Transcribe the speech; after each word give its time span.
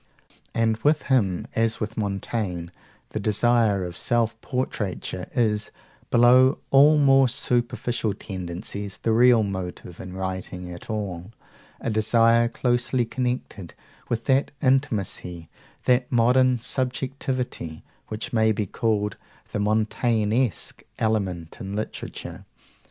And 0.55 0.77
with 0.77 1.03
him, 1.03 1.45
as 1.53 1.79
with 1.79 1.95
Montaigne, 1.95 2.69
the 3.11 3.19
desire 3.19 3.85
of 3.85 3.95
self 3.95 4.41
portraiture 4.41 5.27
is, 5.35 5.69
below 6.09 6.57
all 6.71 6.97
more 6.97 7.29
superficial 7.29 8.15
tendencies, 8.15 8.97
the 8.97 9.13
real 9.13 9.43
motive 9.43 9.99
in 9.99 10.13
writing 10.13 10.71
at 10.71 10.89
all 10.89 11.29
a 11.79 11.91
desire 11.91 12.47
closely 12.49 13.05
connected 13.05 13.75
with 14.09 14.25
that 14.25 14.49
intimacy, 14.59 15.49
that 15.85 16.11
modern 16.11 16.57
subjectivity, 16.57 17.83
which 18.07 18.33
may 18.33 18.51
be 18.51 18.65
called 18.65 19.17
the 19.51 19.59
Montaignesque 19.59 20.81
element 20.97 21.57
in 21.59 21.75
literature. 21.75 22.43